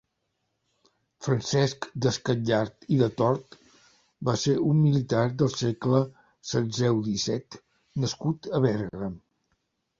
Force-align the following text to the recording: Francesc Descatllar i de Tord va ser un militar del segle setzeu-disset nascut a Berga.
Francesc 1.25 1.87
Descatllar 2.05 2.61
i 2.95 2.97
de 3.03 3.11
Tord 3.19 3.59
va 4.31 4.35
ser 4.45 4.57
un 4.71 4.81
militar 4.87 5.29
del 5.45 5.53
segle 5.61 6.03
setzeu-disset 6.55 7.63
nascut 8.07 8.55
a 8.63 8.67
Berga. 8.69 9.15